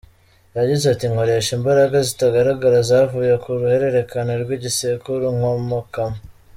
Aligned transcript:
Yagize 0.57 0.85
ati 0.93 1.05
“Nkoresha 1.11 1.51
imbaraga 1.59 1.97
zitagaragara 2.07 2.77
zavuye 2.89 3.33
ku 3.43 3.49
ruhererekane 3.57 4.33
rw’igisekuru 4.43 5.25
nkomokamo. 5.37 6.17